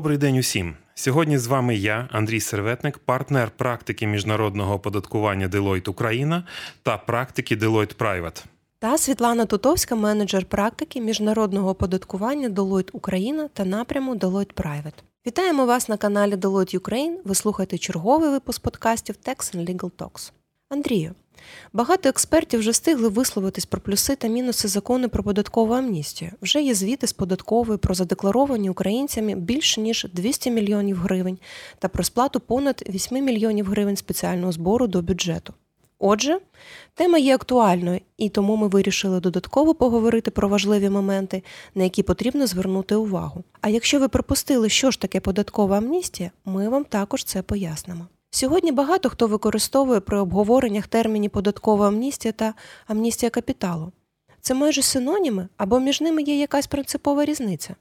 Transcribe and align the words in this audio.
Добрий 0.00 0.18
день 0.18 0.38
усім. 0.38 0.74
Сьогодні 0.94 1.38
з 1.38 1.46
вами 1.46 1.76
я, 1.76 2.08
Андрій 2.12 2.40
Серветник, 2.40 2.98
партнер 2.98 3.50
практики 3.50 4.06
міжнародного 4.06 4.74
оподаткування 4.74 5.48
Deloitte 5.48 5.90
Україна 5.90 6.44
та 6.82 6.96
практики 6.96 7.56
Deloitte 7.56 7.96
Private. 7.96 8.44
Та 8.78 8.98
Світлана 8.98 9.46
Тутовська, 9.46 9.94
менеджер 9.94 10.44
практики 10.44 11.00
міжнародного 11.00 11.70
оподаткування 11.70 12.48
Deloitte 12.48 12.88
Україна 12.92 13.48
та 13.52 13.64
напряму 13.64 14.14
Deloitte 14.14 14.54
Private. 14.54 14.94
Вітаємо 15.26 15.66
вас 15.66 15.88
на 15.88 15.96
каналі 15.96 16.34
Deloitte 16.34 16.78
Ukraine. 16.78 17.16
Ви 17.24 17.34
слухаєте 17.34 17.78
черговий 17.78 18.30
випуск 18.30 18.62
подкастів 18.62 19.16
Tax 19.26 19.56
and 19.56 19.68
Legal 19.68 19.90
Talks. 19.90 20.32
Андрію, 20.68 21.14
багато 21.72 22.08
експертів 22.08 22.60
вже 22.60 22.70
встигли 22.70 23.08
висловитись 23.08 23.66
про 23.66 23.80
плюси 23.80 24.16
та 24.16 24.28
мінуси 24.28 24.68
закону 24.68 25.08
про 25.08 25.22
податкову 25.22 25.74
амністію. 25.74 26.30
Вже 26.42 26.62
є 26.62 26.74
звіти 26.74 27.06
з 27.06 27.12
податкової 27.12 27.78
про 27.78 27.94
задекларовані 27.94 28.70
українцями 28.70 29.34
більше 29.34 29.80
ніж 29.80 30.06
200 30.12 30.50
мільйонів 30.50 30.96
гривень 30.96 31.38
та 31.78 31.88
про 31.88 32.04
сплату 32.04 32.40
понад 32.40 32.84
8 32.88 33.24
мільйонів 33.24 33.66
гривень 33.66 33.96
спеціального 33.96 34.52
збору 34.52 34.86
до 34.86 35.02
бюджету. 35.02 35.54
Отже, 36.02 36.40
тема 36.94 37.18
є 37.18 37.34
актуальною, 37.34 38.00
і 38.18 38.28
тому 38.28 38.56
ми 38.56 38.68
вирішили 38.68 39.20
додатково 39.20 39.74
поговорити 39.74 40.30
про 40.30 40.48
важливі 40.48 40.90
моменти, 40.90 41.42
на 41.74 41.84
які 41.84 42.02
потрібно 42.02 42.46
звернути 42.46 42.94
увагу. 42.94 43.44
А 43.60 43.68
якщо 43.68 44.00
ви 44.00 44.08
пропустили, 44.08 44.68
що 44.68 44.90
ж 44.90 45.00
таке 45.00 45.20
податкова 45.20 45.78
амністія, 45.78 46.30
ми 46.44 46.68
вам 46.68 46.84
також 46.84 47.24
це 47.24 47.42
пояснимо. 47.42 48.06
Сьогодні 48.30 48.72
багато 48.72 49.10
хто 49.10 49.26
використовує 49.26 50.00
при 50.00 50.18
обговореннях 50.18 50.86
терміні 50.86 51.28
податкова 51.28 51.88
амністія 51.88 52.32
та 52.32 52.54
амністія 52.86 53.30
капіталу. 53.30 53.92
Це 54.40 54.54
майже 54.54 54.82
синоніми 54.82 55.48
або 55.56 55.80
між 55.80 56.00
ними 56.00 56.22
є 56.22 56.38
якась 56.38 56.66
принципова 56.66 57.24
різниця. 57.24 57.74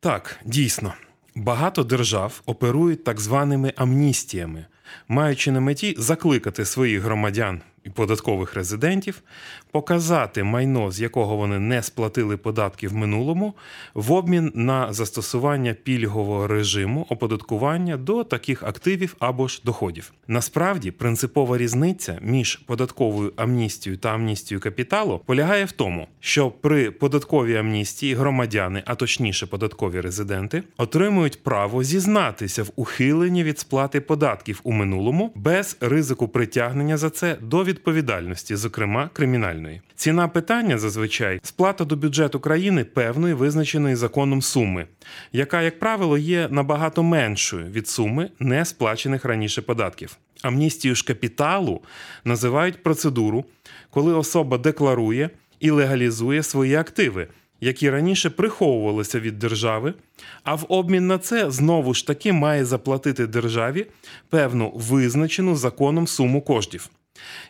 Так, 0.00 0.40
дійсно, 0.44 0.94
багато 1.34 1.84
держав 1.84 2.42
оперують 2.46 3.04
так 3.04 3.20
званими 3.20 3.72
амністіями, 3.76 4.66
маючи 5.08 5.50
на 5.52 5.60
меті 5.60 5.94
закликати 5.98 6.64
своїх 6.64 7.02
громадян 7.02 7.62
податкових 7.94 8.54
резидентів 8.54 9.22
показати 9.70 10.42
майно, 10.42 10.90
з 10.90 11.00
якого 11.00 11.36
вони 11.36 11.58
не 11.58 11.82
сплатили 11.82 12.36
податки 12.36 12.88
в 12.88 12.94
минулому, 12.94 13.54
в 13.94 14.12
обмін 14.12 14.52
на 14.54 14.92
застосування 14.92 15.74
пільгового 15.74 16.46
режиму 16.46 17.06
оподаткування 17.08 17.96
до 17.96 18.24
таких 18.24 18.62
активів 18.62 19.16
або 19.18 19.48
ж 19.48 19.60
доходів. 19.64 20.12
Насправді, 20.28 20.90
принципова 20.90 21.58
різниця 21.58 22.18
між 22.22 22.56
податковою 22.56 23.32
амністією 23.36 23.98
та 23.98 24.08
амністією 24.08 24.60
капіталу 24.60 25.20
полягає 25.26 25.64
в 25.64 25.72
тому, 25.72 26.06
що 26.20 26.50
при 26.50 26.90
податковій 26.90 27.56
амністії 27.56 28.14
громадяни, 28.14 28.82
а 28.86 28.94
точніше 28.94 29.46
податкові 29.46 30.00
резиденти, 30.00 30.62
отримують 30.76 31.42
право 31.42 31.82
зізнатися 31.84 32.62
в 32.62 32.70
ухиленні 32.76 33.44
від 33.44 33.58
сплати 33.58 34.00
податків 34.00 34.60
у 34.64 34.72
минулому 34.72 35.32
без 35.34 35.76
ризику 35.80 36.28
притягнення 36.28 36.96
за 36.96 37.10
це 37.10 37.36
до 37.40 37.64
відповідальності, 37.74 38.56
зокрема 38.56 39.10
кримінальної. 39.12 39.80
Ціна 39.96 40.28
питання 40.28 40.78
зазвичай 40.78 41.40
сплата 41.42 41.84
до 41.84 41.96
бюджету 41.96 42.40
країни 42.40 42.84
певної 42.84 43.34
визначеної 43.34 43.94
законом 43.94 44.42
суми, 44.42 44.86
яка, 45.32 45.62
як 45.62 45.78
правило, 45.78 46.18
є 46.18 46.48
набагато 46.50 47.02
меншою 47.02 47.66
від 47.66 47.88
суми 47.88 48.30
не 48.38 48.64
сплачених 48.64 49.24
раніше 49.24 49.62
податків. 49.62 50.16
Амністію 50.42 50.94
ж 50.94 51.04
капіталу 51.04 51.80
називають 52.24 52.82
процедуру, 52.82 53.44
коли 53.90 54.14
особа 54.14 54.58
декларує 54.58 55.30
і 55.60 55.70
легалізує 55.70 56.42
свої 56.42 56.74
активи. 56.74 57.28
Які 57.60 57.90
раніше 57.90 58.30
приховувалися 58.30 59.20
від 59.20 59.38
держави, 59.38 59.94
а 60.42 60.54
в 60.54 60.66
обмін 60.68 61.06
на 61.06 61.18
це 61.18 61.50
знову 61.50 61.94
ж 61.94 62.06
таки 62.06 62.32
має 62.32 62.64
заплатити 62.64 63.26
державі 63.26 63.86
певну 64.28 64.72
визначену 64.74 65.56
законом 65.56 66.06
суму 66.06 66.42
коштів. 66.42 66.90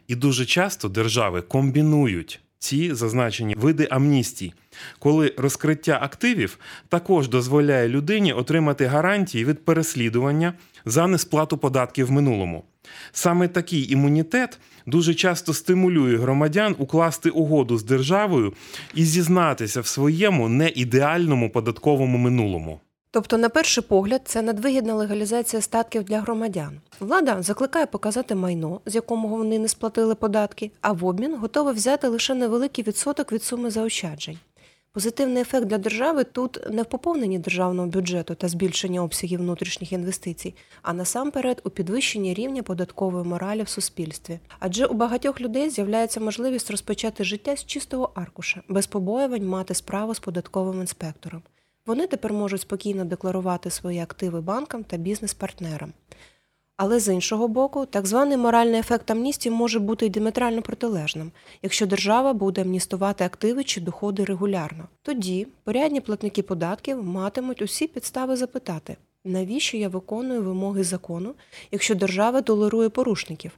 І 0.08 0.14
дуже 0.14 0.46
часто 0.46 0.88
держави 0.88 1.42
комбінують 1.42 2.40
ці 2.58 2.94
зазначені 2.94 3.54
види 3.54 3.88
амністій, 3.90 4.52
коли 4.98 5.34
розкриття 5.36 5.98
активів 6.02 6.58
також 6.88 7.28
дозволяє 7.28 7.88
людині 7.88 8.32
отримати 8.32 8.86
гарантії 8.86 9.44
від 9.44 9.64
переслідування 9.64 10.54
за 10.84 11.06
несплату 11.06 11.58
податків 11.58 12.06
в 12.06 12.10
минулому. 12.10 12.64
Саме 13.12 13.48
такий 13.48 13.92
імунітет 13.92 14.58
дуже 14.86 15.14
часто 15.14 15.54
стимулює 15.54 16.16
громадян 16.16 16.74
укласти 16.78 17.30
угоду 17.30 17.78
з 17.78 17.84
державою 17.84 18.52
і 18.94 19.04
зізнатися 19.04 19.80
в 19.80 19.86
своєму 19.86 20.48
неідеальному 20.48 21.50
податковому 21.50 22.18
минулому. 22.18 22.80
Тобто, 23.14 23.38
на 23.38 23.48
перший 23.48 23.84
погляд, 23.84 24.22
це 24.24 24.42
надвигідна 24.42 24.94
легалізація 24.94 25.62
статків 25.62 26.04
для 26.04 26.20
громадян. 26.20 26.80
Влада 27.00 27.42
закликає 27.42 27.86
показати 27.86 28.34
майно, 28.34 28.80
з 28.86 28.94
якого 28.94 29.26
вони 29.26 29.58
не 29.58 29.68
сплатили 29.68 30.14
податки, 30.14 30.70
а 30.80 30.92
в 30.92 31.04
обмін 31.04 31.36
готова 31.36 31.72
взяти 31.72 32.08
лише 32.08 32.34
невеликий 32.34 32.84
відсоток 32.84 33.32
від 33.32 33.42
суми 33.42 33.70
заощаджень. 33.70 34.38
Позитивний 34.92 35.42
ефект 35.42 35.66
для 35.66 35.78
держави 35.78 36.24
тут 36.24 36.60
не 36.70 36.82
в 36.82 36.86
поповненні 36.86 37.38
державного 37.38 37.88
бюджету 37.88 38.34
та 38.34 38.48
збільшенні 38.48 39.00
обсягів 39.00 39.40
внутрішніх 39.40 39.92
інвестицій, 39.92 40.54
а 40.82 40.92
насамперед 40.92 41.60
у 41.64 41.70
підвищенні 41.70 42.34
рівня 42.34 42.62
податкової 42.62 43.24
моралі 43.24 43.62
в 43.62 43.68
суспільстві. 43.68 44.38
Адже 44.58 44.86
у 44.86 44.94
багатьох 44.94 45.40
людей 45.40 45.70
з'являється 45.70 46.20
можливість 46.20 46.70
розпочати 46.70 47.24
життя 47.24 47.56
з 47.56 47.64
чистого 47.64 48.10
аркуша, 48.14 48.62
без 48.68 48.86
побоювань 48.86 49.46
мати 49.46 49.74
справу 49.74 50.14
з 50.14 50.18
податковим 50.18 50.80
інспектором. 50.80 51.42
Вони 51.86 52.06
тепер 52.06 52.32
можуть 52.32 52.60
спокійно 52.60 53.04
декларувати 53.04 53.70
свої 53.70 54.00
активи 54.00 54.40
банкам 54.40 54.84
та 54.84 54.96
бізнес-партнерам. 54.96 55.92
Але 56.76 57.00
з 57.00 57.12
іншого 57.14 57.48
боку, 57.48 57.86
так 57.86 58.06
званий 58.06 58.36
моральний 58.36 58.80
ефект 58.80 59.10
амністії 59.10 59.54
може 59.54 59.78
бути 59.78 60.06
й 60.06 60.08
діаметрально 60.08 60.62
протилежним, 60.62 61.32
якщо 61.62 61.86
держава 61.86 62.32
буде 62.32 62.62
амністувати 62.62 63.24
активи 63.24 63.64
чи 63.64 63.80
доходи 63.80 64.24
регулярно. 64.24 64.88
Тоді 65.02 65.46
порядні 65.64 66.00
платники 66.00 66.42
податків 66.42 67.04
матимуть 67.04 67.62
усі 67.62 67.86
підстави 67.86 68.36
запитати, 68.36 68.96
навіщо 69.24 69.76
я 69.76 69.88
виконую 69.88 70.42
вимоги 70.42 70.84
закону, 70.84 71.34
якщо 71.70 71.94
держава 71.94 72.42
толерує 72.42 72.88
порушників, 72.88 73.50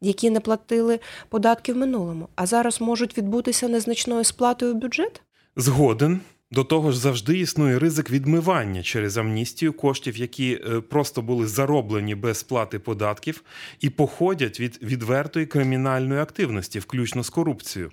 які 0.00 0.30
не 0.30 0.40
платили 0.40 1.00
податки 1.28 1.72
в 1.72 1.76
минулому, 1.76 2.28
а 2.34 2.46
зараз 2.46 2.80
можуть 2.80 3.18
відбутися 3.18 3.68
незначною 3.68 4.24
сплатою 4.24 4.74
в 4.74 4.76
бюджет? 4.76 5.22
Згоден. 5.56 6.20
До 6.52 6.64
того 6.64 6.92
ж, 6.92 6.98
завжди 6.98 7.38
існує 7.38 7.78
ризик 7.78 8.10
відмивання 8.10 8.82
через 8.82 9.16
амністію 9.16 9.72
коштів, 9.72 10.16
які 10.16 10.54
е, 10.54 10.80
просто 10.80 11.22
були 11.22 11.46
зароблені 11.46 12.14
без 12.14 12.38
сплати 12.38 12.78
податків 12.78 13.42
і 13.80 13.90
походять 13.90 14.60
від 14.60 14.78
відвертої 14.82 15.46
кримінальної 15.46 16.20
активності, 16.20 16.78
включно 16.78 17.22
з 17.22 17.30
корупцією. 17.30 17.90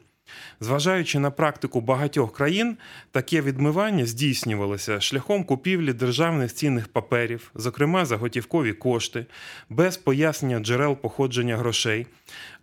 Зважаючи 0.59 1.19
на 1.19 1.31
практику 1.31 1.81
багатьох 1.81 2.33
країн, 2.33 2.77
таке 3.11 3.41
відмивання 3.41 4.05
здійснювалося 4.05 5.01
шляхом 5.01 5.43
купівлі 5.43 5.93
державних 5.93 6.53
цінних 6.53 6.87
паперів, 6.87 7.51
зокрема 7.55 8.05
за 8.05 8.17
готівкові 8.17 8.73
кошти, 8.73 9.25
без 9.69 9.97
пояснення 9.97 10.59
джерел 10.59 10.95
походження 10.95 11.57
грошей. 11.57 12.07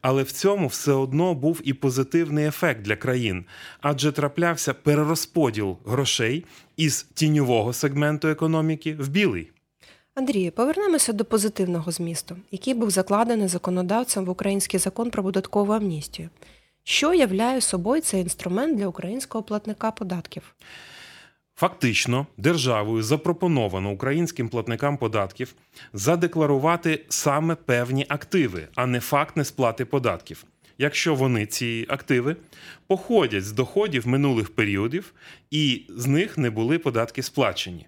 Але 0.01 0.23
в 0.23 0.33
цьому 0.33 0.67
все 0.67 0.93
одно 0.93 1.35
був 1.35 1.61
і 1.65 1.73
позитивний 1.73 2.47
ефект 2.47 2.83
для 2.83 2.97
країн, 2.97 3.45
адже 3.81 4.13
траплявся 4.13 4.75
перерозподіл 4.75 5.79
грошей 5.87 6.45
із 6.77 7.03
тіньового 7.15 7.73
сегменту 7.73 8.29
економіки 8.29 8.97
в 8.99 9.09
білий. 9.09 9.51
Андрію, 10.15 10.53
повернемося 10.53 11.13
до 11.13 11.25
позитивного 11.25 11.91
змісту, 11.91 12.37
який 12.51 12.75
був 12.75 12.91
закладений 12.91 13.49
законодавцем 13.49 14.25
в 14.25 14.31
український 14.31 14.81
закон 14.81 15.11
про 15.11 15.23
податкову 15.23 15.73
амністію. 15.73 16.29
Що 16.85 17.15
являє 17.15 17.61
собою 17.61 18.03
цей 18.03 18.21
інструмент 18.21 18.79
для 18.79 18.87
українського 18.87 19.45
платника 19.45 19.91
податків? 19.91 20.55
Фактично, 21.57 22.27
державою 22.37 23.03
запропоновано 23.03 23.91
українським 23.91 24.49
платникам 24.49 24.99
податків 24.99 25.55
задекларувати 25.93 27.05
саме 27.09 27.55
певні 27.55 28.07
активи, 28.09 28.69
а 28.75 28.87
не 28.87 29.01
факт 29.01 29.37
несплати 29.37 29.85
податків. 29.85 30.45
Якщо 30.79 31.15
вони 31.15 31.47
ці 31.47 31.87
активи 31.89 32.37
походять 32.87 33.45
з 33.45 33.53
доходів 33.53 34.09
минулих 34.09 34.55
періодів 34.55 35.15
і 35.51 35.87
з 35.89 36.07
них 36.07 36.39
не 36.39 36.51
були 36.51 36.79
податки 36.79 37.23
сплачені. 37.23 37.87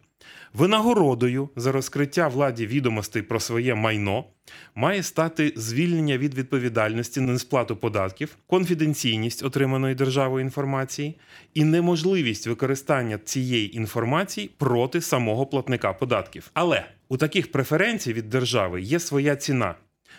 Винагородою 0.56 1.48
за 1.56 1.72
розкриття 1.72 2.28
владі 2.28 2.66
відомостей 2.66 3.22
про 3.22 3.40
своє 3.40 3.74
майно 3.74 4.24
має 4.74 5.02
стати 5.02 5.52
звільнення 5.56 6.18
від 6.18 6.34
відповідальності 6.34 7.20
на 7.20 7.32
несплату 7.32 7.76
податків, 7.76 8.36
конфіденційність 8.46 9.44
отриманої 9.44 9.94
державою 9.94 10.44
інформації 10.44 11.18
і 11.54 11.64
неможливість 11.64 12.46
використання 12.46 13.18
цієї 13.18 13.76
інформації 13.76 14.50
проти 14.58 15.00
самого 15.00 15.46
платника 15.46 15.92
податків. 15.92 16.50
Але 16.54 16.84
у 17.08 17.16
таких 17.16 17.52
преференцій 17.52 18.12
від 18.12 18.30
держави 18.30 18.82
є 18.82 19.00
своя 19.00 19.36
ціна 19.36 19.74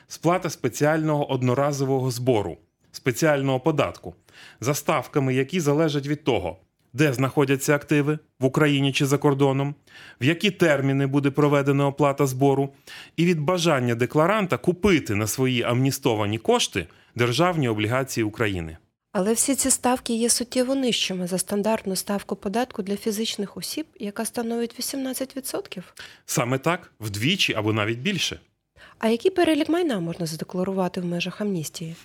сплата 0.07 0.49
спеціального 0.49 1.31
одноразового 1.31 2.11
збору, 2.11 2.57
спеціального 2.91 3.59
податку, 3.59 4.15
за 4.59 4.73
ставками, 4.73 5.33
які 5.33 5.59
залежать 5.59 6.07
від 6.07 6.23
того 6.23 6.57
де 6.97 7.13
знаходяться 7.13 7.75
активи 7.75 8.19
в 8.39 8.45
Україні 8.45 8.91
чи 8.91 9.05
за 9.05 9.17
кордоном, 9.17 9.75
в 10.21 10.25
які 10.25 10.51
терміни 10.51 11.07
буде 11.07 11.31
проведена 11.31 11.87
оплата 11.87 12.27
збору, 12.27 12.73
і 13.17 13.25
від 13.25 13.39
бажання 13.39 13.95
декларанта 13.95 14.57
купити 14.57 15.15
на 15.15 15.27
свої 15.27 15.63
амністовані 15.63 16.37
кошти 16.37 16.87
державні 17.15 17.69
облігації 17.69 18.23
України. 18.23 18.77
Але 19.11 19.33
всі 19.33 19.55
ці 19.55 19.71
ставки 19.71 20.13
є 20.13 20.29
суттєво 20.29 20.75
нижчими 20.75 21.27
за 21.27 21.37
стандартну 21.37 21.95
ставку 21.95 22.35
податку 22.35 22.81
для 22.83 22.97
фізичних 22.97 23.57
осіб, 23.57 23.85
яка 23.99 24.25
становить 24.25 24.79
18%. 24.79 25.83
Саме 26.25 26.57
так 26.57 26.91
вдвічі 26.99 27.53
або 27.53 27.73
навіть 27.73 27.99
більше. 27.99 28.39
А 28.99 29.07
який 29.07 29.31
перелік 29.31 29.69
майна 29.69 29.99
можна 29.99 30.25
задекларувати 30.25 31.01
в 31.01 31.05
межах 31.05 31.41
амністії? 31.41 31.95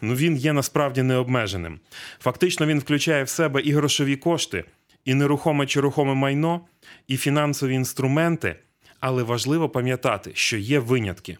Ну 0.00 0.14
він 0.14 0.36
є 0.36 0.52
насправді 0.52 1.02
необмеженим. 1.02 1.80
Фактично 2.18 2.66
він 2.66 2.78
включає 2.78 3.24
в 3.24 3.28
себе 3.28 3.60
і 3.60 3.72
грошові 3.72 4.16
кошти, 4.16 4.64
і 5.04 5.14
нерухоме 5.14 5.66
чи 5.66 5.80
рухоме 5.80 6.14
майно, 6.14 6.60
і 7.08 7.16
фінансові 7.16 7.74
інструменти. 7.74 8.56
Але 9.00 9.22
важливо 9.22 9.68
пам'ятати, 9.68 10.30
що 10.34 10.56
є 10.56 10.78
винятки. 10.78 11.38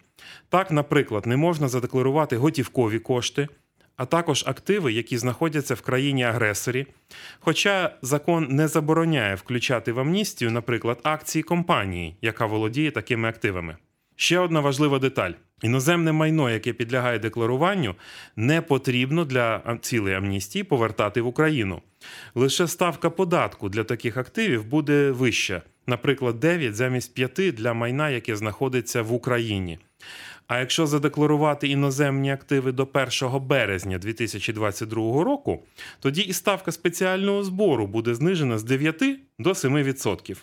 Так, 0.49 0.71
наприклад, 0.71 1.25
не 1.25 1.37
можна 1.37 1.67
задекларувати 1.67 2.37
готівкові 2.37 2.99
кошти, 2.99 3.47
а 3.95 4.05
також 4.05 4.43
активи, 4.47 4.93
які 4.93 5.17
знаходяться 5.17 5.73
в 5.73 5.81
країні-агресорі. 5.81 6.87
Хоча 7.39 7.95
закон 8.01 8.47
не 8.49 8.67
забороняє 8.67 9.35
включати 9.35 9.91
в 9.91 9.99
амністію, 9.99 10.51
наприклад, 10.51 10.99
акції 11.03 11.43
компанії, 11.43 12.15
яка 12.21 12.45
володіє 12.45 12.91
такими 12.91 13.29
активами. 13.29 13.77
Ще 14.19 14.39
одна 14.39 14.59
важлива 14.59 14.99
деталь: 14.99 15.31
іноземне 15.61 16.11
майно, 16.11 16.49
яке 16.49 16.73
підлягає 16.73 17.19
декларуванню, 17.19 17.95
не 18.35 18.61
потрібно 18.61 19.25
для 19.25 19.77
цілей 19.81 20.13
амністії 20.13 20.63
повертати 20.63 21.21
в 21.21 21.27
Україну. 21.27 21.81
Лише 22.35 22.67
ставка 22.67 23.09
податку 23.09 23.69
для 23.69 23.83
таких 23.83 24.17
активів 24.17 24.65
буде 24.65 25.11
вища, 25.11 25.61
наприклад, 25.87 26.39
9 26.39 26.75
замість 26.75 27.13
5 27.13 27.55
для 27.55 27.73
майна, 27.73 28.09
яке 28.09 28.35
знаходиться 28.35 29.01
в 29.01 29.13
Україні. 29.13 29.79
А 30.47 30.59
якщо 30.59 30.87
задекларувати 30.87 31.67
іноземні 31.67 32.31
активи 32.31 32.71
до 32.71 32.87
1 32.93 33.47
березня 33.47 33.97
2022 33.97 35.23
року, 35.23 35.63
тоді 35.99 36.21
і 36.21 36.33
ставка 36.33 36.71
спеціального 36.71 37.43
збору 37.43 37.87
буде 37.87 38.15
знижена 38.15 38.57
з 38.57 38.63
9 38.63 39.03
до 39.39 39.49
7%. 39.49 40.37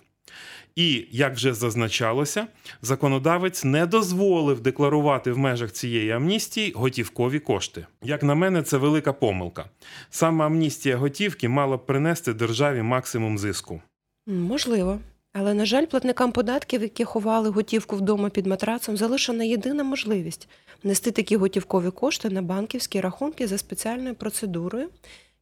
І, 0.76 1.06
як 1.10 1.34
вже 1.34 1.54
зазначалося, 1.54 2.46
законодавець 2.82 3.64
не 3.64 3.86
дозволив 3.86 4.60
декларувати 4.60 5.32
в 5.32 5.38
межах 5.38 5.72
цієї 5.72 6.10
амністії 6.10 6.72
готівкові 6.76 7.38
кошти. 7.38 7.86
Як 8.02 8.22
на 8.22 8.34
мене, 8.34 8.62
це 8.62 8.76
велика 8.76 9.12
помилка. 9.12 9.64
Саме 10.10 10.44
амністія 10.44 10.96
готівки 10.96 11.48
мала 11.48 11.76
б 11.76 11.86
принести 11.86 12.32
державі 12.32 12.82
максимум 12.82 13.38
зиску. 13.38 13.82
Можливо. 14.26 14.98
Але, 15.32 15.54
на 15.54 15.66
жаль, 15.66 15.86
платникам 15.86 16.32
податків, 16.32 16.82
які 16.82 17.04
ховали 17.04 17.48
готівку 17.48 17.96
вдома 17.96 18.30
під 18.30 18.46
матрацом, 18.46 18.96
залишена 18.96 19.44
єдина 19.44 19.84
можливість 19.84 20.48
внести 20.84 21.10
такі 21.10 21.36
готівкові 21.36 21.90
кошти 21.90 22.30
на 22.30 22.42
банківські 22.42 23.00
рахунки 23.00 23.46
за 23.46 23.58
спеціальною 23.58 24.14
процедурою, 24.14 24.88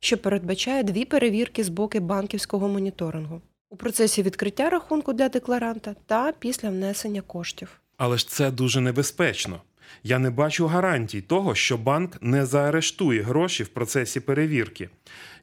що 0.01 0.19
передбачає 0.19 0.83
дві 0.83 1.05
перевірки 1.05 1.65
з 1.65 1.69
боку 1.69 2.01
банківського 2.01 2.69
моніторингу 2.69 3.41
у 3.73 3.77
процесі 3.77 4.23
відкриття 4.23 4.71
рахунку 4.71 5.13
для 5.13 5.29
декларанта 5.29 5.95
та 6.07 6.33
після 6.39 6.71
внесення 6.71 7.21
коштів. 7.21 7.69
Але 7.97 8.19
ж 8.19 8.29
це 8.29 8.51
дуже 8.51 8.81
небезпечно. 8.81 9.61
Я 10.03 10.19
не 10.19 10.31
бачу 10.31 10.67
гарантій 10.67 11.21
того, 11.21 11.55
що 11.55 11.79
банк 11.79 12.19
не 12.21 12.47
заарештує 12.47 13.23
гроші 13.23 13.63
в 13.63 13.69
процесі 13.69 14.21
перевірки. 14.21 14.89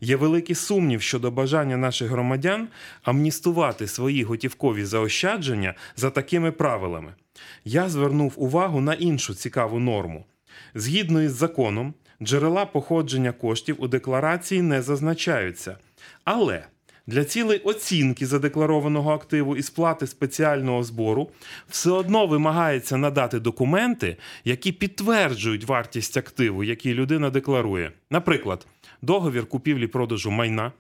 Є 0.02 0.16
великий 0.16 0.56
сумнів 0.56 1.02
щодо 1.02 1.32
бажання 1.32 1.78
наших 1.78 2.10
громадян 2.10 2.68
амністувати 3.04 3.88
свої 3.88 4.24
готівкові 4.24 4.86
заощадження 4.86 5.74
за 5.96 6.10
такими 6.10 6.52
правилами. 6.52 7.14
Я 7.66 7.90
звернув 7.90 8.34
увагу 8.36 8.82
на 8.82 8.94
іншу 8.94 9.34
цікаву 9.34 9.80
норму. 9.80 10.26
Згідно 10.76 11.22
із 11.22 11.32
законом, 11.32 11.94
джерела 12.22 12.66
походження 12.66 13.32
коштів 13.32 13.76
у 13.80 13.88
декларації 13.88 14.62
не 14.62 14.82
зазначаються. 14.82 15.78
Але 16.24 16.66
для 17.10 17.24
цілей 17.26 17.60
оцінки 17.60 18.26
задекларованого 18.26 19.14
активу 19.14 19.56
і 19.56 19.64
сплати 19.64 20.08
спеціального 20.08 20.84
збору 20.84 21.30
все 21.70 21.92
одно 21.92 22.28
вимагається 22.28 22.98
надати 22.98 23.40
документи, 23.40 24.18
які 24.46 24.72
підтверджують 24.72 25.64
вартість 25.64 26.18
активу, 26.18 26.64
який 26.64 26.94
людина 26.94 27.30
декларує. 27.30 27.92
Наприклад, 28.10 28.68
договір 29.02 29.46
купівлі-продажу 29.46 30.32
майна, 30.32 30.72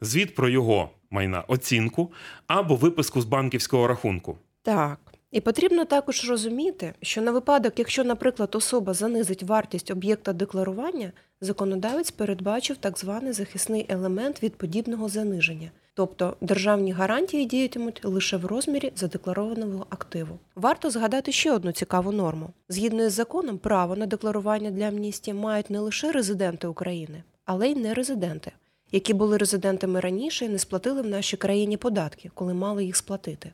звіт 0.00 0.34
про 0.34 0.48
його 0.48 0.90
майна, 1.10 1.44
оцінку 1.48 2.12
або 2.46 2.76
виписку 2.76 3.20
з 3.20 3.24
банківського 3.24 3.86
рахунку. 3.86 4.38
Так. 4.62 5.11
І 5.32 5.40
потрібно 5.40 5.84
також 5.84 6.30
розуміти, 6.30 6.94
що 7.02 7.22
на 7.22 7.30
випадок, 7.30 7.72
якщо, 7.76 8.04
наприклад, 8.04 8.54
особа 8.54 8.94
занизить 8.94 9.42
вартість 9.42 9.90
об'єкта 9.90 10.32
декларування, 10.32 11.12
законодавець 11.40 12.10
передбачив 12.10 12.76
так 12.76 12.98
званий 12.98 13.32
захисний 13.32 13.86
елемент 13.88 14.42
від 14.42 14.56
подібного 14.56 15.08
заниження. 15.08 15.70
Тобто 15.94 16.36
державні 16.40 16.92
гарантії 16.92 17.44
діятимуть 17.44 18.04
лише 18.04 18.36
в 18.36 18.46
розмірі 18.46 18.92
задекларованого 18.96 19.86
активу. 19.90 20.38
Варто 20.54 20.90
згадати 20.90 21.32
ще 21.32 21.52
одну 21.52 21.72
цікаву 21.72 22.12
норму. 22.12 22.50
Згідно 22.68 23.04
із 23.04 23.12
законом, 23.12 23.58
право 23.58 23.96
на 23.96 24.06
декларування 24.06 24.70
для 24.70 24.84
амністії 24.84 25.34
мають 25.34 25.70
не 25.70 25.78
лише 25.78 26.12
резиденти 26.12 26.66
України, 26.66 27.22
але 27.44 27.68
й 27.68 27.74
нерезиденти, 27.74 28.52
які 28.92 29.14
були 29.14 29.36
резидентами 29.36 30.00
раніше 30.00 30.44
і 30.44 30.48
не 30.48 30.58
сплатили 30.58 31.02
в 31.02 31.06
нашій 31.06 31.36
країні 31.36 31.76
податки, 31.76 32.30
коли 32.34 32.54
мали 32.54 32.84
їх 32.84 32.96
сплатити. 32.96 33.52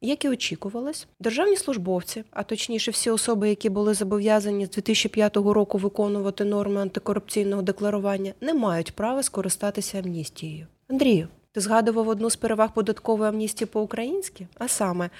Як 0.00 0.24
і 0.24 0.28
очікувалось, 0.28 1.06
державні 1.20 1.56
службовці, 1.56 2.24
а 2.30 2.42
точніше 2.42 2.90
всі 2.90 3.10
особи, 3.10 3.48
які 3.48 3.70
були 3.70 3.94
зобов'язані 3.94 4.66
з 4.66 4.70
2005 4.70 5.36
року 5.36 5.78
виконувати 5.78 6.44
норми 6.44 6.80
антикорупційного 6.80 7.62
декларування, 7.62 8.32
не 8.40 8.54
мають 8.54 8.92
права 8.92 9.22
скористатися 9.22 9.98
амністією. 9.98 10.66
Андрію, 10.88 11.28
ти 11.52 11.60
згадував 11.60 12.08
одну 12.08 12.30
з 12.30 12.36
переваг 12.36 12.74
податкової 12.74 13.28
амністії 13.28 13.68
по-українськи? 13.72 14.46
А 14.58 14.68
саме, 14.68 15.10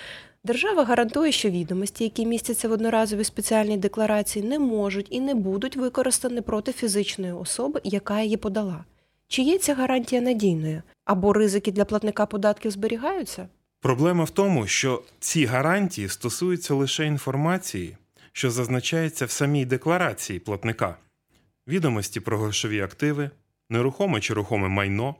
держава 0.45 0.85
гарантує, 0.85 1.33
що 1.33 1.51
відомості, 1.51 2.05
які 2.05 2.27
містяться 2.27 2.69
в 2.69 2.73
одноразовій 2.73 3.25
спеціальній 3.25 3.77
декларації, 3.77 4.45
не 4.45 4.59
можуть 4.59 5.07
і 5.11 5.21
не 5.21 5.35
будуть 5.35 5.77
використані 5.77 6.41
проти 6.41 6.73
фізичної 6.73 7.33
особи, 7.33 7.81
яка 7.85 8.21
її 8.21 8.37
подала. 8.37 8.85
Чи 9.29 9.43
є 9.43 9.59
ця 9.59 9.75
гарантія 9.75 10.21
надійною? 10.23 10.83
Або 11.05 11.33
ризики 11.33 11.73
для 11.73 11.85
платника 11.85 12.27
податків 12.27 12.71
зберігаються? 12.71 13.49
Проблема 13.81 14.25
в 14.25 14.31
тому, 14.31 14.67
що 14.67 15.03
ці 15.21 15.45
гарантії 15.45 16.09
стосуються 16.09 16.75
лише 16.75 17.07
інформації, 17.07 17.97
що 18.33 18.51
зазначається 18.51 19.27
в 19.27 19.31
самій 19.31 19.65
декларації 19.65 20.39
платника, 20.39 20.97
відомості 21.69 22.21
про 22.21 22.39
грошові 22.39 22.81
активи, 22.81 23.31
нерухоме 23.71 24.21
чи 24.21 24.35
рухоме 24.35 24.69
майно, 24.69 25.15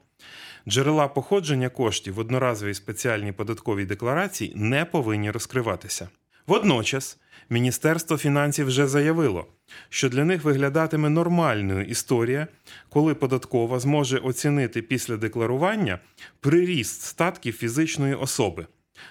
джерела 0.69 1.09
походження 1.09 1.69
коштів 1.69 2.15
в 2.15 2.19
одноразовій 2.19 2.75
спеціальній 2.75 3.33
податковій 3.33 3.85
декларації 3.85 4.53
не 4.57 4.85
повинні 4.85 5.31
розкриватися. 5.31 6.09
Водночас 6.49 7.19
Міністерство 7.51 8.17
фінансів 8.17 8.67
вже 8.67 8.87
заявило, 8.87 9.47
що 9.89 10.09
для 10.09 10.25
них 10.25 10.45
виглядатиме 10.45 11.09
нормальною 11.09 11.85
історія, 11.85 12.47
коли 12.89 13.15
податкова 13.15 13.81
зможе 13.81 14.19
оцінити 14.19 14.83
після 14.83 15.17
декларування 15.17 15.99
приріст 16.41 17.03
статків 17.03 17.55
фізичної 17.55 18.15
особи. 18.15 18.67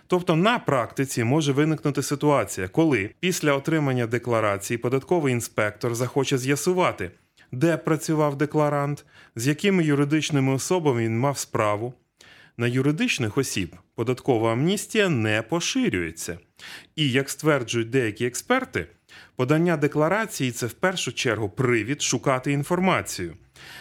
Тобто 0.08 0.36
на 0.36 0.60
практиці 0.60 1.24
може 1.24 1.51
виникнути 1.51 2.03
ситуація, 2.03 2.67
коли 2.67 3.10
після 3.20 3.53
отримання 3.53 4.08
декларації 4.08 4.77
податковий 4.77 5.34
інспектор 5.34 5.96
захоче 5.96 6.38
з'ясувати, 6.38 7.12
де 7.51 7.77
працював 7.77 8.36
декларант, 8.36 9.06
з 9.36 9.48
якими 9.48 9.84
юридичними 9.84 10.53
особами 10.53 11.03
він 11.03 11.20
мав 11.20 11.38
справу. 11.38 11.94
На 12.59 12.67
юридичних 12.67 13.37
осіб 13.37 13.75
податкова 13.95 14.53
амністія 14.53 15.09
не 15.09 15.41
поширюється. 15.41 16.39
І, 16.95 17.11
як 17.11 17.29
стверджують 17.29 17.89
деякі 17.89 18.25
експерти, 18.25 18.87
подання 19.35 19.77
декларації 19.77 20.51
це 20.51 20.65
в 20.65 20.73
першу 20.73 21.13
чергу 21.13 21.49
привід 21.49 22.01
шукати 22.01 22.51
інформацію. 22.51 23.35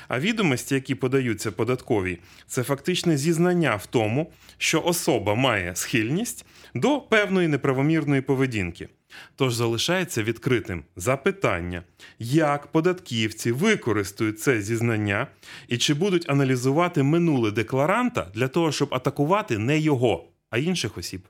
А 0.09 0.21
відомості, 0.21 0.75
які 0.75 0.95
подаються 0.95 1.53
податкові, 1.53 2.19
це 2.47 2.63
фактичне 2.63 3.17
зізнання 3.17 3.77
в 3.77 3.87
тому, 3.87 4.33
що 4.59 4.83
особа 4.83 5.35
має 5.35 5.77
схильність 5.77 6.47
до 6.75 7.01
певної 7.01 7.49
неправомірної 7.49 8.21
поведінки. 8.21 8.89
Тож 9.37 9.55
залишається 9.55 10.23
відкритим 10.23 10.85
запитання, 10.97 11.83
як 12.19 12.67
податківці 12.67 13.53
використають 13.53 14.41
це 14.41 14.61
зізнання 14.61 15.27
і 15.69 15.79
чи 15.79 15.95
будуть 15.95 16.31
аналізувати 16.31 17.03
минуле 17.03 17.51
декларанта 17.51 18.27
для 18.35 18.49
того, 18.49 18.73
щоб 18.73 18.95
атакувати 18.95 19.59
не 19.59 19.79
його, 19.79 20.25
а 20.51 20.59
інших 20.59 20.99
осіб. 20.99 21.21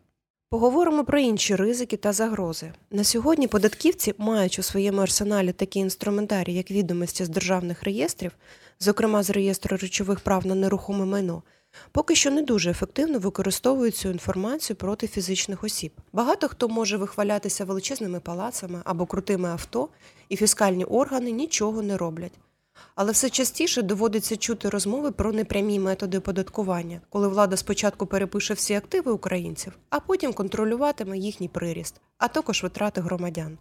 Поговоримо 0.50 1.04
про 1.04 1.18
інші 1.18 1.56
ризики 1.56 1.96
та 1.96 2.12
загрози. 2.12 2.72
На 2.90 3.04
сьогодні 3.04 3.48
податківці, 3.48 4.14
маючи 4.18 4.60
у 4.60 4.64
своєму 4.64 5.00
арсеналі 5.00 5.52
такі 5.52 5.78
інструментарії, 5.78 6.56
як 6.56 6.70
відомості 6.70 7.24
з 7.24 7.28
державних 7.28 7.82
реєстрів, 7.82 8.32
зокрема 8.80 9.22
з 9.22 9.30
реєстру 9.30 9.76
речових 9.76 10.20
прав 10.20 10.46
на 10.46 10.54
нерухоме 10.54 11.04
майно, 11.04 11.42
поки 11.92 12.14
що 12.14 12.30
не 12.30 12.42
дуже 12.42 12.70
ефективно 12.70 13.18
використовують 13.18 13.96
цю 13.96 14.08
інформацію 14.08 14.76
проти 14.76 15.08
фізичних 15.08 15.64
осіб. 15.64 15.92
Багато 16.12 16.48
хто 16.48 16.68
може 16.68 16.96
вихвалятися 16.96 17.64
величезними 17.64 18.20
палацами 18.20 18.80
або 18.84 19.06
крутими 19.06 19.48
авто, 19.48 19.88
і 20.28 20.36
фіскальні 20.36 20.84
органи 20.84 21.30
нічого 21.30 21.82
не 21.82 21.96
роблять. 21.96 22.32
Але 22.94 23.12
все 23.12 23.30
частіше 23.30 23.82
доводиться 23.82 24.36
чути 24.36 24.68
розмови 24.68 25.10
про 25.12 25.32
непрямі 25.32 25.78
методи 25.78 26.18
оподаткування, 26.18 27.00
коли 27.08 27.28
влада 27.28 27.56
спочатку 27.56 28.06
перепише 28.06 28.54
всі 28.54 28.74
активи 28.74 29.12
українців, 29.12 29.78
а 29.90 30.00
потім 30.00 30.32
контролюватиме 30.32 31.18
їхній 31.18 31.48
приріст, 31.48 32.00
а 32.18 32.28
також 32.28 32.62
витрати 32.62 33.00
громадян. 33.00 33.58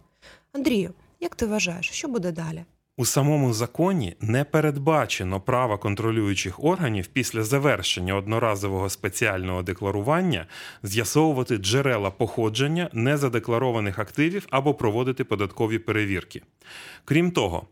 Андрію, 0.52 0.94
як 1.20 1.34
ти 1.34 1.46
вважаєш, 1.46 1.90
що 1.90 2.08
буде 2.08 2.32
далі? 2.32 2.64
У 2.98 3.04
самому 3.04 3.52
законі 3.52 4.16
не 4.20 4.44
передбачено 4.44 5.40
права 5.40 5.78
контролюючих 5.78 6.64
органів 6.64 7.06
після 7.06 7.42
завершення 7.42 8.14
одноразового 8.14 8.90
спеціального 8.90 9.62
декларування 9.62 10.46
з'ясовувати 10.82 11.56
джерела 11.56 12.10
походження 12.10 12.90
незадекларованих 12.92 13.98
активів 13.98 14.46
або 14.50 14.74
проводити 14.74 15.24
податкові 15.24 15.78
перевірки. 15.78 16.42
Крім 17.04 17.30
того, 17.30 17.66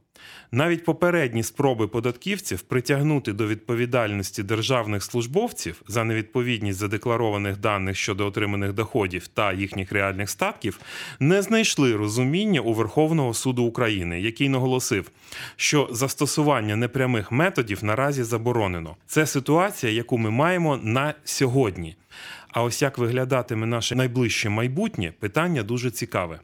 навіть 0.53 0.85
попередні 0.85 1.43
спроби 1.43 1.89
податківців 1.89 2.61
притягнути 2.61 3.33
до 3.33 3.47
відповідальності 3.47 4.43
державних 4.43 5.03
службовців 5.03 5.83
за 5.89 6.05
невідповідність 6.05 6.79
задекларованих 6.79 7.57
даних 7.57 7.97
щодо 7.97 8.27
отриманих 8.27 8.73
доходів 8.73 9.27
та 9.27 9.53
їхніх 9.53 9.93
реальних 9.93 10.31
статків 10.31 10.81
не 11.21 11.43
знайшли 11.43 11.97
розуміння 11.97 12.61
у 12.61 12.73
Верховного 12.73 13.35
суду 13.35 13.65
України, 13.65 14.21
який 14.21 14.49
наголосив, 14.49 15.11
що 15.57 15.89
застосування 15.93 16.77
непрямих 16.77 17.33
методів 17.33 17.85
наразі 17.85 18.23
заборонено. 18.23 18.97
Це 19.07 19.27
ситуація, 19.27 19.93
яку 19.93 20.19
ми 20.19 20.31
маємо 20.31 20.77
на 20.83 21.15
сьогодні. 21.25 21.97
А 22.49 22.63
ось 22.63 22.83
як 22.83 22.99
виглядатиме 22.99 23.67
наше 23.67 23.95
найближче 23.95 24.49
майбутнє, 24.49 25.13
питання 25.21 25.63
дуже 25.63 25.91
цікаве. 25.91 26.41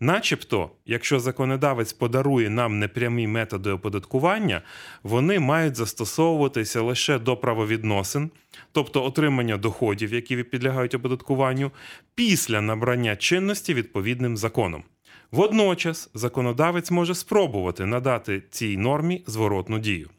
Начебто, 0.00 0.70
якщо 0.86 1.20
законодавець 1.20 1.92
подарує 1.92 2.50
нам 2.50 2.78
непрямі 2.78 3.26
методи 3.26 3.70
оподаткування, 3.70 4.62
вони 5.02 5.38
мають 5.38 5.76
застосовуватися 5.76 6.80
лише 6.80 7.18
до 7.18 7.36
правовідносин, 7.36 8.30
тобто 8.72 9.04
отримання 9.04 9.56
доходів, 9.56 10.14
які 10.14 10.36
підлягають 10.42 10.94
оподаткуванню, 10.94 11.70
після 12.14 12.60
набрання 12.60 13.16
чинності 13.16 13.74
відповідним 13.74 14.36
законом. 14.36 14.84
Водночас 15.32 16.10
законодавець 16.14 16.90
може 16.90 17.14
спробувати 17.14 17.86
надати 17.86 18.42
цій 18.50 18.76
нормі 18.76 19.24
зворотну 19.26 19.78
дію. 19.78 20.10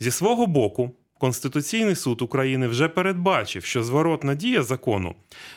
Зі 0.00 0.10
свого 0.10 0.46
боку, 0.46 0.90
Конституційний 1.18 1.94
суд 1.94 2.22
України 2.22 2.66
вже 2.66 2.88
передбачив, 2.88 3.64
що 3.64 3.82
зворотна 3.82 4.34
дія 4.34 4.62
закону 4.62 5.14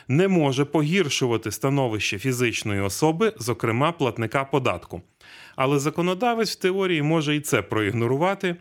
не 0.08 0.28
може 0.28 0.64
погіршувати 0.64 1.50
становище 1.50 2.18
фізичної 2.18 2.80
особи, 2.80 3.32
зокрема 3.38 3.92
платника 3.92 4.44
податку. 4.44 5.02
Але 5.56 5.78
законодавець 5.78 6.52
в 6.56 6.58
теорії 6.58 7.02
може 7.02 7.36
і 7.36 7.40
це 7.40 7.62
проігнорувати. 7.62 8.56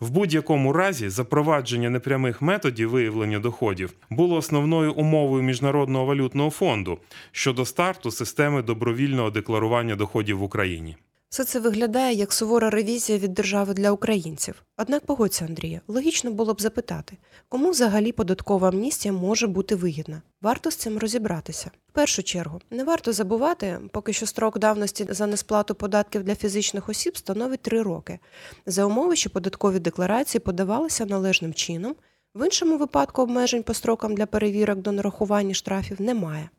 В 0.00 0.10
будь-якому 0.10 0.72
разі 0.72 1.08
запровадження 1.08 1.90
непрямих 1.90 2.42
методів 2.42 2.90
виявлення 2.90 3.38
доходів 3.38 3.92
було 4.10 4.36
основною 4.36 4.92
умовою 4.92 5.42
Міжнародного 5.42 6.04
валютного 6.04 6.50
фонду 6.50 6.98
щодо 7.32 7.64
старту 7.64 8.10
системи 8.10 8.62
добровільного 8.62 9.30
декларування 9.30 9.96
доходів 9.96 10.38
в 10.38 10.42
Україні. 10.42 10.96
Все 11.30 11.44
це 11.44 11.60
виглядає 11.60 12.14
як 12.14 12.32
сувора 12.32 12.70
ревізія 12.70 13.18
від 13.18 13.34
держави 13.34 13.74
для 13.74 13.90
українців. 13.90 14.62
Однак 14.76 15.06
погодься, 15.06 15.44
Андрія, 15.44 15.80
логічно 15.88 16.30
було 16.30 16.54
б 16.54 16.60
запитати, 16.60 17.16
кому 17.48 17.70
взагалі 17.70 18.12
податкова 18.12 18.68
амністія 18.68 19.12
може 19.12 19.46
бути 19.46 19.74
вигідна. 19.74 20.22
Варто 20.42 20.70
з 20.70 20.76
цим 20.76 20.98
розібратися. 20.98 21.70
В 21.88 21.92
першу 21.92 22.22
чергу, 22.22 22.60
не 22.70 22.84
варто 22.84 23.12
забувати, 23.12 23.80
поки 23.92 24.12
що 24.12 24.26
строк 24.26 24.58
давності 24.58 25.06
за 25.10 25.26
несплату 25.26 25.74
податків 25.74 26.22
для 26.22 26.34
фізичних 26.34 26.88
осіб 26.88 27.16
становить 27.16 27.62
3 27.62 27.82
роки, 27.82 28.18
за 28.66 28.84
умови, 28.84 29.16
що 29.16 29.30
податкові 29.30 29.78
декларації 29.78 30.40
подавалися 30.40 31.06
належним 31.06 31.54
чином. 31.54 31.94
В 32.34 32.44
іншому 32.44 32.78
випадку 32.78 33.22
обмежень 33.22 33.62
по 33.62 33.74
строкам 33.74 34.14
для 34.14 34.26
перевірок 34.26 34.78
до 34.78 34.92
нарахування 34.92 35.54
штрафів 35.54 36.00
немає. 36.00 36.50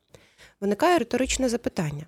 Виникає 0.62 1.00
риторичне 1.00 1.50
запитання: 1.50 2.06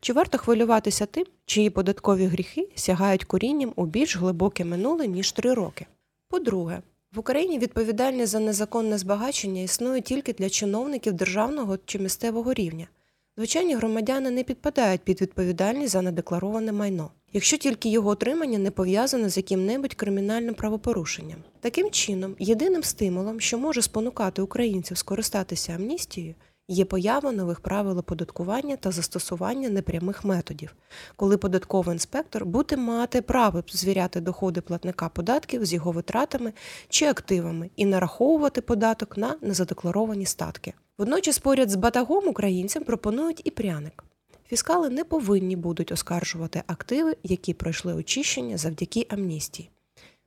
чи 0.00 0.12
варто 0.12 0.38
хвилюватися 0.38 1.06
тим, 1.06 1.24
чиї 1.46 1.70
податкові 1.70 2.26
гріхи 2.26 2.68
сягають 2.74 3.24
корінням 3.24 3.72
у 3.76 3.86
більш 3.86 4.16
глибоке 4.16 4.64
минуле, 4.64 5.06
ніж 5.06 5.32
три 5.32 5.54
роки? 5.54 5.86
По-друге, 6.28 6.82
в 7.14 7.18
Україні 7.18 7.58
відповідальність 7.58 8.32
за 8.32 8.40
незаконне 8.40 8.98
збагачення 8.98 9.62
існує 9.62 10.00
тільки 10.00 10.32
для 10.32 10.50
чиновників 10.50 11.12
державного 11.12 11.78
чи 11.84 11.98
місцевого 11.98 12.54
рівня. 12.54 12.88
Звичайні 13.36 13.74
громадяни 13.74 14.30
не 14.30 14.42
підпадають 14.42 15.00
під 15.00 15.20
відповідальність 15.20 15.92
за 15.92 16.02
недеклароване 16.02 16.72
майно, 16.72 17.10
якщо 17.32 17.56
тільки 17.56 17.88
його 17.88 18.10
отримання 18.10 18.58
не 18.58 18.70
пов'язане 18.70 19.28
з 19.28 19.36
яким-небудь 19.36 19.94
кримінальним 19.94 20.54
правопорушенням. 20.54 21.38
Таким 21.60 21.90
чином, 21.90 22.36
єдиним 22.38 22.82
стимулом, 22.82 23.40
що 23.40 23.58
може 23.58 23.82
спонукати 23.82 24.42
українців 24.42 24.98
скористатися 24.98 25.72
амністією, 25.72 26.34
Є 26.68 26.84
поява 26.84 27.32
нових 27.32 27.60
правил 27.60 27.98
оподаткування 27.98 28.76
та 28.76 28.90
застосування 28.90 29.68
непрямих 29.68 30.24
методів, 30.24 30.74
коли 31.16 31.36
податковий 31.36 31.92
інспектор 31.92 32.46
буде 32.46 32.76
мати 32.76 33.22
право 33.22 33.64
звіряти 33.68 34.20
доходи 34.20 34.60
платника 34.60 35.08
податків 35.08 35.64
з 35.64 35.72
його 35.72 35.92
витратами 35.92 36.52
чи 36.88 37.06
активами 37.06 37.70
і 37.76 37.84
нараховувати 37.84 38.60
податок 38.60 39.16
на 39.16 39.36
незадекларовані 39.40 40.26
статки. 40.26 40.74
Водночас, 40.98 41.38
поряд 41.38 41.70
з 41.70 41.74
батагом 41.74 42.28
українцям 42.28 42.84
пропонують 42.84 43.40
і 43.44 43.50
пряник. 43.50 44.04
Фіскали 44.46 44.90
не 44.90 45.04
повинні 45.04 45.56
будуть 45.56 45.92
оскаржувати 45.92 46.62
активи, 46.66 47.16
які 47.22 47.54
пройшли 47.54 47.94
очищення 47.94 48.58
завдяки 48.58 49.06
амністії. 49.08 49.70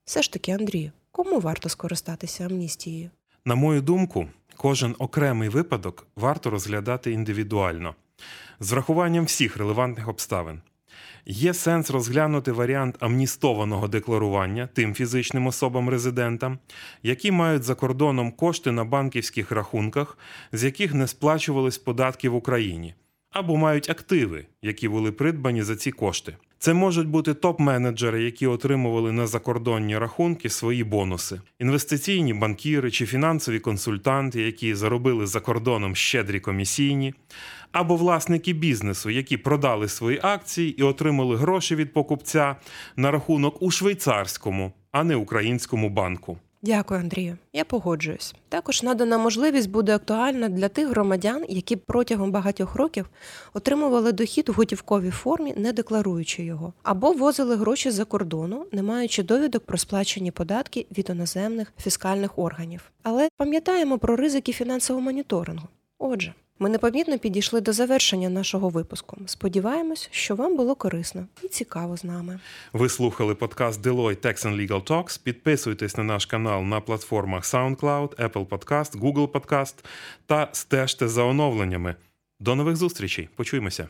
Все 0.06 0.22
ж 0.22 0.34
таки, 0.34 0.51
Андрію, 0.51 0.91
кому 1.12 1.39
варто 1.39 1.70
скористатися 1.70 2.46
амністією? 2.46 3.10
На 3.46 3.56
мою 3.56 3.82
думку, 3.82 4.27
кожен 4.58 4.96
окремий 5.00 5.50
випадок 5.50 6.08
варто 6.16 6.50
розглядати 6.50 7.12
індивідуально, 7.12 7.96
з 8.60 8.72
врахуванням 8.72 9.26
всіх 9.26 9.58
релевантних 9.58 10.08
обставин. 10.08 10.62
Є 11.26 11.54
сенс 11.54 11.90
розглянути 11.90 12.52
варіант 12.52 12.96
амністованого 13.00 13.88
декларування 13.88 14.70
тим 14.74 14.94
фізичним 14.94 15.48
особам-резидентам, 15.48 16.58
які 17.04 17.32
мають 17.32 17.64
за 17.64 17.76
кордоном 17.76 18.32
кошти 18.32 18.72
на 18.72 18.86
банківських 18.86 19.52
рахунках, 19.52 20.18
з 20.52 20.64
яких 20.64 20.94
не 20.94 21.08
сплачувались 21.08 21.78
податки 21.78 22.30
в 22.30 22.36
Україні, 22.36 22.96
або 23.38 23.58
мають 23.58 23.89
активи, 23.89 24.46
які 24.62 24.89
були 24.89 25.12
придбані 25.12 25.63
за 25.63 25.75
ці 25.75 25.91
кошти. 25.91 26.36
Це 26.60 26.74
можуть 26.74 27.08
бути 27.08 27.32
топ-менеджери, 27.32 28.17
які 28.17 28.48
отримували 28.48 29.12
на 29.12 29.27
закордонні 29.27 29.98
рахунки 29.98 30.50
свої 30.50 30.84
бонуси, 30.84 31.41
інвестиційні 31.60 32.34
банкіри 32.34 32.91
чи 32.91 33.06
фінансові 33.06 33.60
консультанти, 33.60 34.41
які 34.41 34.75
заробили 34.75 35.27
за 35.27 35.39
кордоном 35.39 35.96
щедрі 35.96 36.39
комісійні, 36.39 37.13
або 37.72 37.96
власники 37.96 38.53
бізнесу, 38.53 39.10
які 39.10 39.38
продали 39.38 39.88
свої 39.88 40.20
акції 40.24 40.79
і 40.79 40.84
отримали 40.84 41.36
гроші 41.36 41.75
від 41.75 41.94
покупця 41.94 42.56
на 42.96 43.12
рахунок 43.12 43.62
у 43.62 43.72
швейцарському, 43.72 44.74
а 44.91 45.03
не 45.03 45.15
українському 45.15 45.89
банку. 45.89 46.38
Дякую, 46.62 47.00
Андрію. 47.00 47.38
Я 47.54 47.66
погоджуюсь. 47.66 48.36
Також 48.50 48.84
надана 48.84 49.18
можливість 49.18 49.70
буде 49.70 49.96
актуальна 49.96 50.50
для 50.50 50.70
тих 50.70 50.88
громадян, 50.88 51.46
які 51.50 51.76
протягом 51.76 52.32
багатьох 52.32 52.76
років 52.76 53.10
отримували 53.54 54.12
дохід 54.12 54.50
в 54.50 54.54
готівковій 54.54 55.12
формі, 55.12 55.54
не 55.58 55.74
декларуючи 55.74 56.44
його, 56.44 56.74
або 56.84 57.12
возили 57.12 57.56
гроші 57.56 57.92
за 57.92 58.06
кордону, 58.06 58.66
не 58.72 58.84
маючи 58.84 59.24
довідок 59.24 59.66
про 59.66 59.78
сплачені 59.78 60.32
податки 60.32 60.86
від 60.98 61.10
іноземних 61.10 61.74
фіскальних 61.78 62.40
органів. 62.40 62.92
Але 63.04 63.30
пам'ятаємо 63.38 63.98
про 63.98 64.16
ризики 64.16 64.54
фінансового 64.54 65.06
моніторингу. 65.06 65.68
Отже. 65.98 66.34
Ми 66.60 66.70
непомітно 66.70 67.20
підійшли 67.20 67.62
до 67.62 67.74
завершення 67.74 68.30
нашого 68.30 68.70
випуску. 68.70 69.18
Сподіваємось, 69.26 70.10
що 70.12 70.36
вам 70.36 70.58
було 70.58 70.76
корисно 70.76 71.28
і 71.44 71.48
цікаво 71.48 71.98
з 71.98 72.04
нами. 72.04 72.40
Ви 72.74 72.90
слухали 72.90 73.36
подкаст 73.36 73.86
Deloitte 73.86 74.26
Tax 74.26 74.48
and 74.48 74.68
Legal 74.68 74.84
Talks. 74.84 75.24
Підписуйтесь 75.24 75.98
на 75.98 76.04
наш 76.04 76.26
канал 76.26 76.64
на 76.64 76.82
платформах 76.82 77.44
SoundCloud, 77.44 78.16
Apple 78.16 78.48
Podcast, 78.48 79.00
Google 79.00 79.28
Podcast 79.28 79.76
та 80.26 80.50
стежте 80.52 81.08
за 81.08 81.24
оновленнями. 81.24 81.96
До 82.40 82.56
нових 82.56 82.76
зустрічей. 82.76 83.30
Почуємося. 83.36 83.88